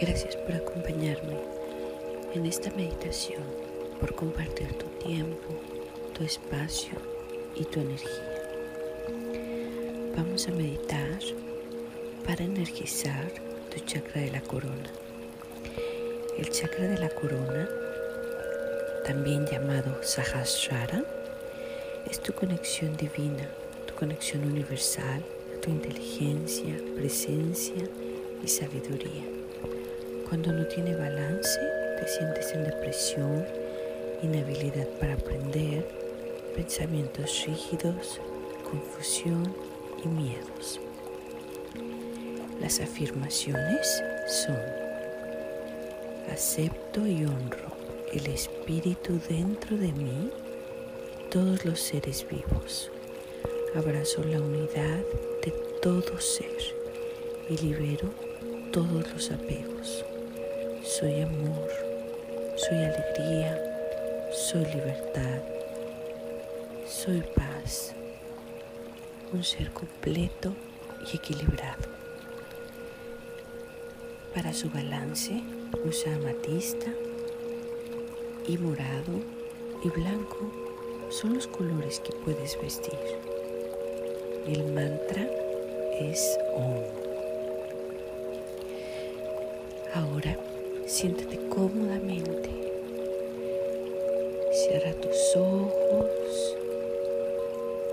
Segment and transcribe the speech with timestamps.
[0.00, 1.38] Gracias por acompañarme
[2.34, 3.42] en esta meditación,
[4.00, 5.54] por compartir tu tiempo,
[6.12, 6.98] tu espacio
[7.54, 8.42] y tu energía.
[10.16, 11.18] Vamos a meditar
[12.26, 13.30] para energizar
[13.72, 14.90] tu chakra de la corona.
[16.38, 17.68] El chakra de la corona,
[19.04, 21.04] también llamado Sahasrara,
[22.10, 23.48] es tu conexión divina,
[23.86, 25.22] tu conexión universal,
[25.62, 27.88] tu inteligencia, presencia
[28.42, 29.43] y sabiduría.
[30.34, 31.60] Cuando no tiene balance,
[31.96, 33.46] te sientes en depresión,
[34.20, 35.86] inhabilidad para aprender,
[36.56, 38.20] pensamientos rígidos,
[38.68, 39.54] confusión
[40.04, 40.80] y miedos.
[42.60, 44.58] Las afirmaciones son,
[46.32, 47.70] acepto y honro
[48.12, 50.32] el espíritu dentro de mí
[51.20, 52.90] y todos los seres vivos.
[53.76, 54.98] Abrazo la unidad
[55.44, 56.58] de todo ser
[57.48, 58.10] y libero
[58.72, 60.04] todos los apegos.
[60.84, 61.66] Soy amor,
[62.56, 63.58] soy alegría,
[64.30, 65.40] soy libertad,
[66.86, 67.94] soy paz,
[69.32, 70.54] un ser completo
[71.10, 71.88] y equilibrado.
[74.34, 75.42] Para su balance
[75.86, 76.92] usa amatista
[78.46, 79.22] y morado
[79.82, 80.52] y blanco
[81.08, 82.98] son los colores que puedes vestir.
[84.46, 85.26] El mantra
[85.98, 86.82] es Om.
[89.94, 90.36] Ahora
[90.86, 92.50] siéntate cómodamente.
[94.52, 96.56] Cierra tus ojos.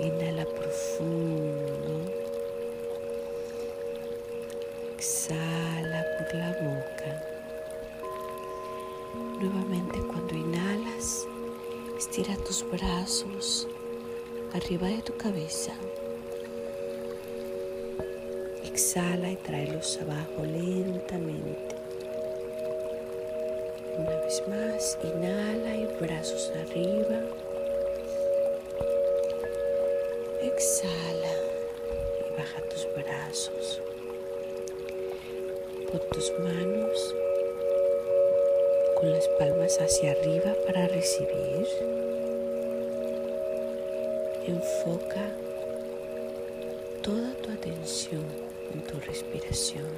[0.00, 2.12] Inhala profundo.
[4.96, 7.22] Exhala por la boca.
[9.40, 11.26] Nuevamente cuando inhalas,
[11.98, 13.66] estira tus brazos
[14.52, 15.72] arriba de tu cabeza.
[18.64, 21.79] Exhala y tráelos abajo lentamente.
[24.30, 27.18] Más, inhala y brazos arriba.
[30.40, 31.34] Exhala
[32.20, 33.82] y baja tus brazos.
[35.90, 37.14] Pon tus manos
[39.00, 41.66] con las palmas hacia arriba para recibir.
[44.46, 45.26] Enfoca
[47.02, 48.24] toda tu atención
[48.72, 49.88] en tu respiración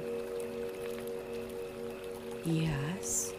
[2.43, 3.35] y haz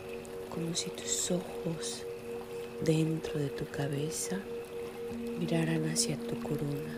[0.55, 2.05] como si tus ojos
[2.81, 4.41] dentro de tu cabeza
[5.41, 6.97] miraran hacia tu corona,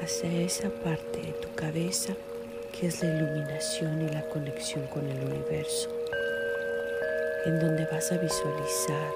[0.00, 2.14] hacia esa parte de tu cabeza
[2.78, 5.90] que es la iluminación y la conexión con el universo,
[7.46, 9.10] en donde vas a visualizar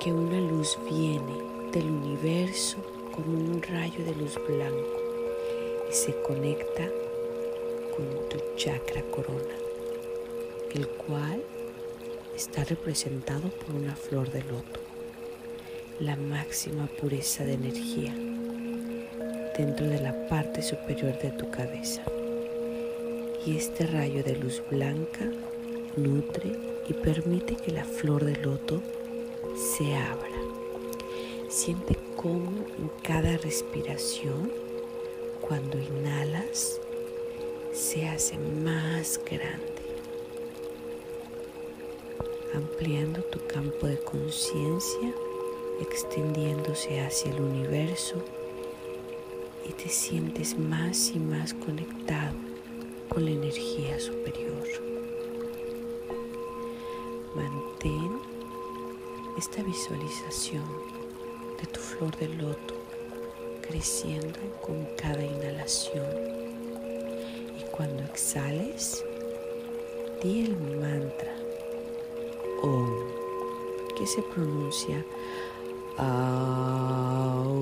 [0.00, 2.76] que una luz viene del universo
[3.14, 5.00] como un rayo de luz blanco
[5.88, 6.86] y se conecta
[7.96, 9.69] con tu chakra corona,
[10.74, 11.42] el cual
[12.34, 14.80] está representado por una flor de loto,
[15.98, 18.14] la máxima pureza de energía
[19.56, 22.02] dentro de la parte superior de tu cabeza
[23.46, 25.24] y este rayo de luz blanca
[25.96, 26.52] nutre
[26.88, 28.82] y permite que la flor de loto
[29.76, 30.28] se abra.
[31.48, 34.52] Siente cómo en cada respiración,
[35.40, 36.80] cuando inhalas,
[37.72, 39.69] se hace más grande,
[42.54, 45.14] ampliando tu campo de conciencia,
[45.80, 48.16] extendiéndose hacia el universo
[49.68, 52.34] y te sientes más y más conectado
[53.08, 54.66] con la energía superior.
[57.34, 58.18] Mantén
[59.38, 60.64] esta visualización
[61.60, 62.74] de tu flor de loto
[63.70, 66.04] creciendo con cada inhalación
[67.58, 69.04] y cuando exhales,
[70.20, 71.39] di el mantra
[72.62, 72.90] Om
[73.96, 75.04] que se pronuncia
[75.98, 77.60] Aum.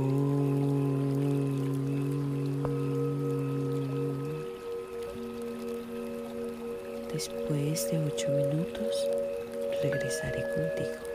[7.12, 9.08] Después de ocho minutos
[9.82, 11.07] regresaré contigo.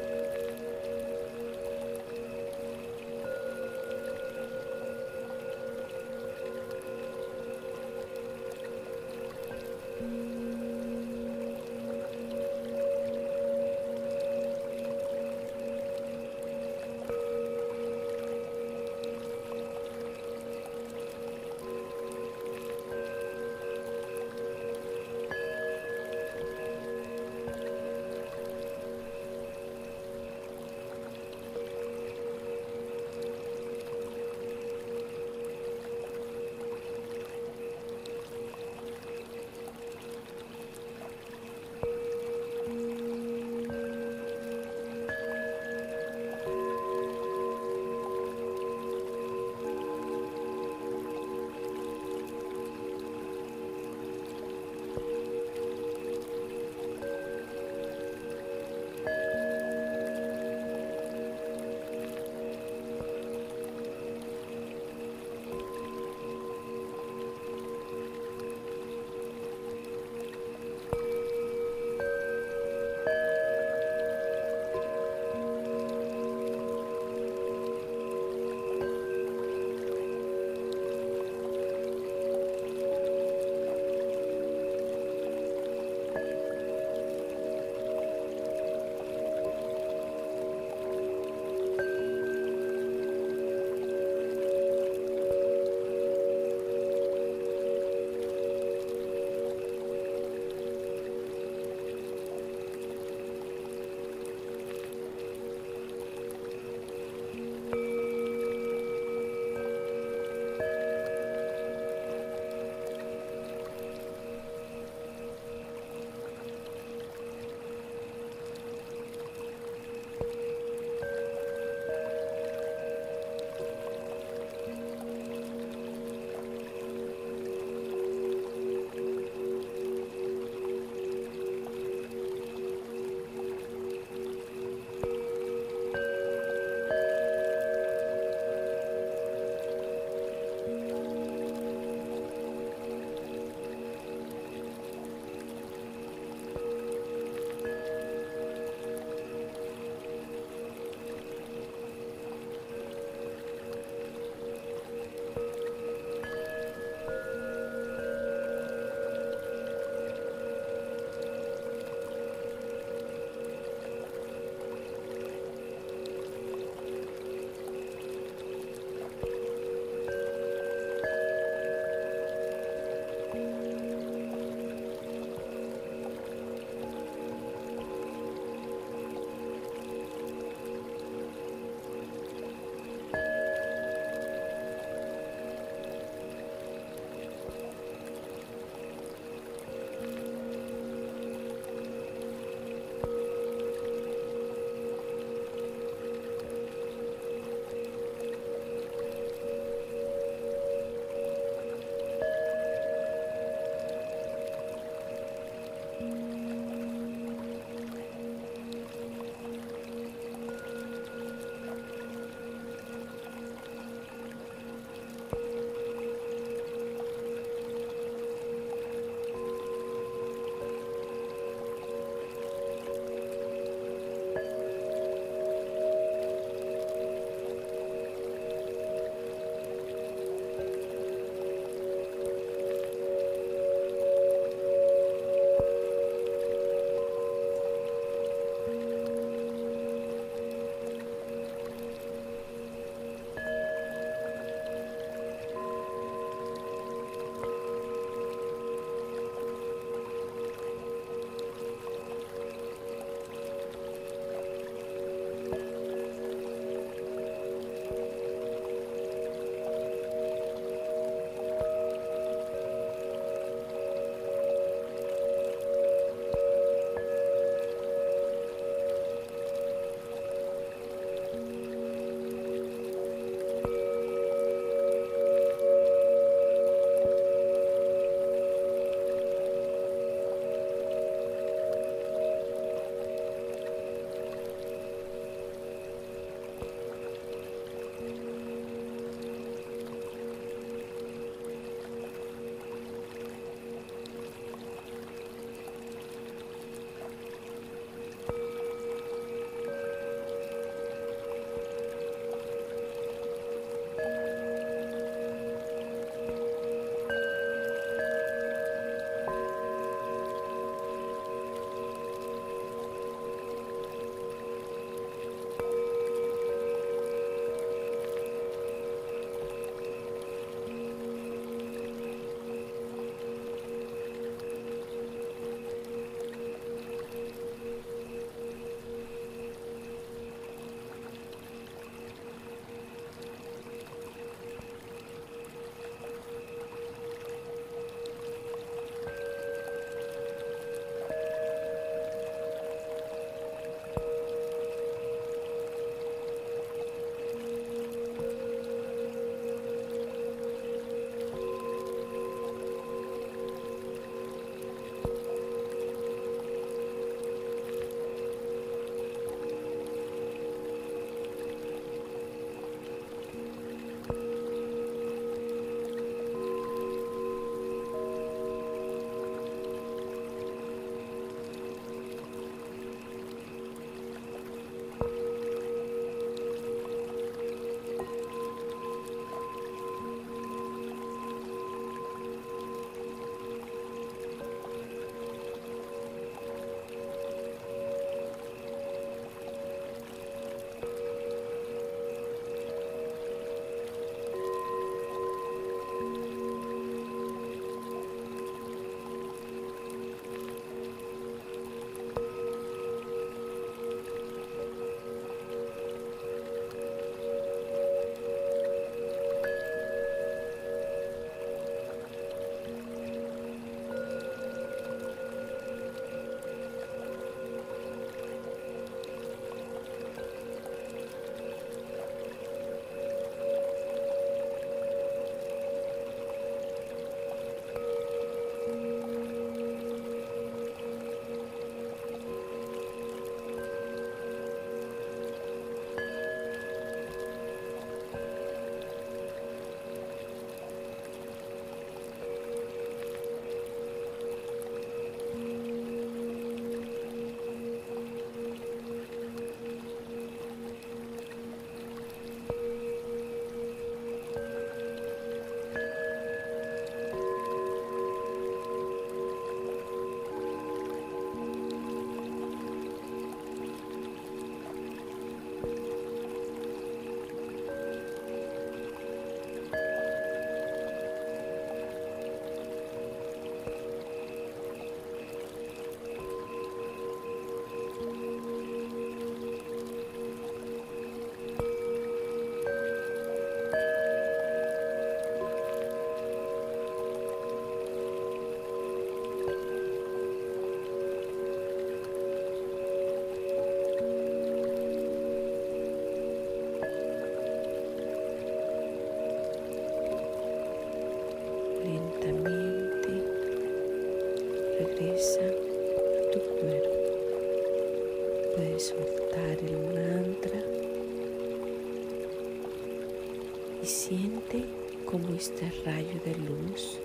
[513.83, 514.63] Y siente
[515.05, 516.99] cómo este rayo de luz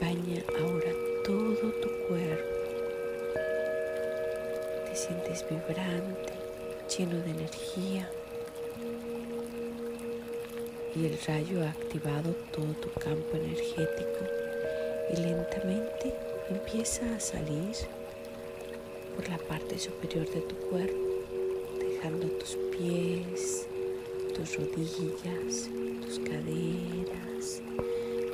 [0.00, 0.90] baña ahora
[1.22, 2.56] todo tu cuerpo.
[4.88, 6.32] Te sientes vibrante,
[6.96, 8.10] lleno de energía
[10.96, 14.24] y el rayo ha activado todo tu campo energético
[15.12, 16.14] y lentamente
[16.48, 17.76] empieza a salir
[19.14, 20.96] por la parte superior de tu cuerpo,
[21.78, 23.11] dejando tus pies,
[24.34, 25.68] tus rodillas,
[26.00, 27.62] tus caderas,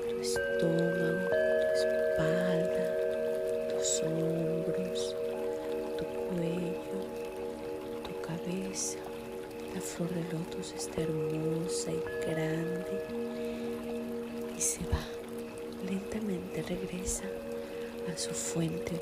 [0.09, 2.97] tu estómago, tu espalda,
[3.71, 5.17] tus hombros,
[5.97, 6.99] tu cuello,
[8.05, 8.99] tu cabeza
[9.75, 13.05] la flor de lotus está hermosa y grande
[14.57, 15.05] y se va.
[15.85, 17.25] Lentamente regresa
[18.12, 19.00] a su fuente,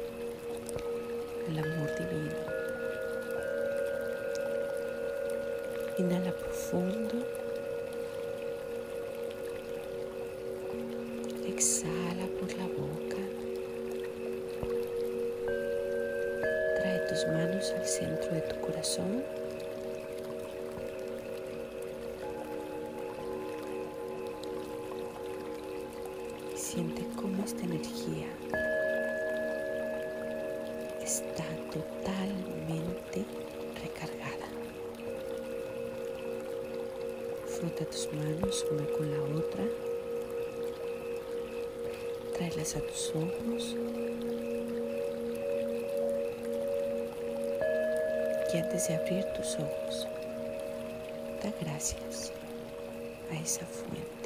[1.48, 2.55] el amor divino.
[5.98, 7.14] Inhala profundo.
[11.48, 13.22] Exhala por la boca.
[16.76, 19.24] Trae tus manos al centro de tu corazón.
[37.58, 39.64] Frota tus manos una con la otra.
[42.34, 43.76] Tráelas a tus ojos.
[48.52, 50.06] Y antes de abrir tus ojos,
[51.42, 52.30] da gracias
[53.30, 54.16] a esa fuente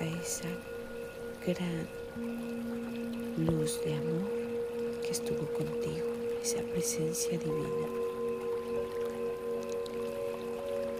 [0.00, 0.48] a esa
[1.46, 1.86] gran
[3.36, 4.30] luz de amor
[5.02, 6.06] que estuvo contigo,
[6.42, 8.01] esa presencia divina.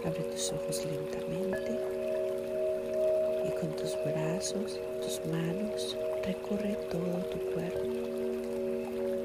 [0.05, 1.79] Abre tus ojos lentamente
[3.47, 7.79] y con tus brazos, tus manos, recorre todo tu cuerpo.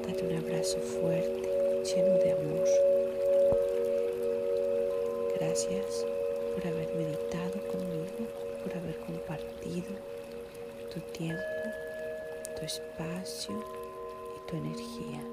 [0.07, 1.49] Date un abrazo fuerte,
[1.83, 2.67] lleno de amor.
[5.39, 6.05] Gracias
[6.55, 9.87] por haber meditado conmigo por haber compartido
[10.93, 11.41] tu tiempo,
[12.57, 13.63] tu espacio
[14.35, 15.23] y tu energía.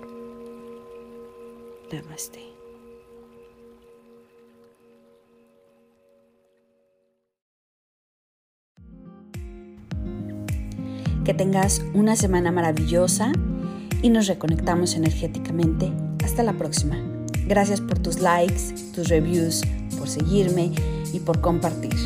[1.92, 2.55] Namaste.
[11.26, 13.32] Que tengas una semana maravillosa
[14.00, 15.90] y nos reconectamos energéticamente.
[16.24, 16.96] Hasta la próxima.
[17.48, 19.62] Gracias por tus likes, tus reviews,
[19.98, 20.70] por seguirme
[21.12, 21.96] y por compartir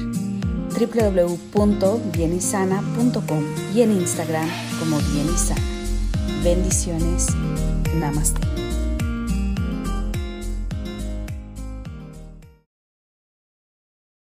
[0.71, 4.49] www.bienisana.com y en Instagram
[4.79, 5.61] como Bienisana.
[6.43, 7.27] Bendiciones.
[7.97, 8.50] Namaste.